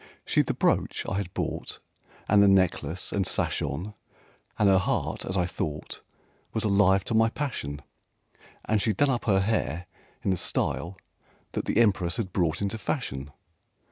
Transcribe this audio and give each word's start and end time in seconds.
She'd 0.25 0.47
the 0.47 0.55
brooch 0.55 1.05
I 1.07 1.17
had 1.17 1.31
bought 1.35 1.77
And 2.27 2.41
the 2.41 2.47
necklace 2.47 3.11
and 3.11 3.27
sash 3.27 3.61
on, 3.61 3.93
And 4.57 4.67
her 4.67 4.79
heart, 4.79 5.25
as 5.25 5.37
I 5.37 5.45
thought, 5.45 6.01
Was 6.53 6.63
alive 6.63 7.03
to 7.03 7.13
my 7.13 7.29
passion; 7.29 7.83
And 8.65 8.81
she'd 8.81 8.97
done 8.97 9.11
up 9.11 9.25
her 9.25 9.41
hair 9.41 9.85
in 10.23 10.31
the 10.31 10.37
style 10.37 10.97
that 11.51 11.65
the 11.65 11.77
Empress 11.77 12.17
had 12.17 12.33
brought 12.33 12.63
into 12.63 12.79
fashion. 12.79 13.29